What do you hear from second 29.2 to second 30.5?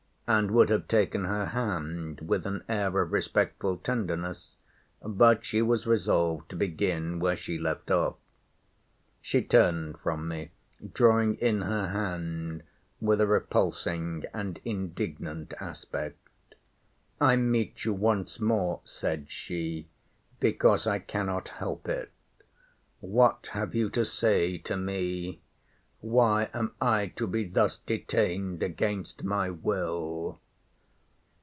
my will?